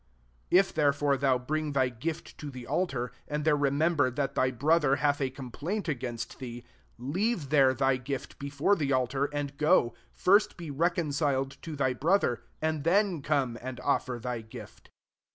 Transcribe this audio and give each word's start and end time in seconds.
23 0.49 0.59
'<if 0.59 0.73
therefore 0.73 1.15
tiiou 1.15 1.45
briAg 1.45 1.73
diy 1.73 1.99
gift 1.99 2.35
to 2.35 2.49
the 2.49 2.65
altar, 2.65 3.11
and 3.27 3.45
there 3.45 3.55
re 3.55 3.69
member 3.69 4.09
that 4.09 4.33
thy 4.33 4.51
brcrther 4.51 4.97
hath 4.97 5.21
a 5.21 5.29
compliant 5.29 5.85
agakut 5.85 6.39
thee; 6.39 6.63
24 6.97 7.13
leave 7.13 7.49
there 7.49 7.71
thy 7.75 7.97
gift 7.97 8.39
before 8.39 8.75
the 8.75 8.89
akar, 8.89 9.29
and 9.31 9.57
go, 9.59 9.93
first 10.11 10.57
be 10.57 10.71
reconciled 10.71 11.51
to 11.61 11.75
thy 11.75 11.93
brother, 11.93 12.41
and 12.63 12.83
then 12.83 13.21
come 13.21 13.59
and 13.61 13.79
of 13.81 14.03
fer 14.03 14.17
thy 14.17 14.41
gift. 14.41 14.89